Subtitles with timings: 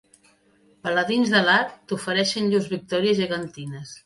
[0.87, 3.95] Paladins de l'art t'ofereixen llurs victòries gegantines.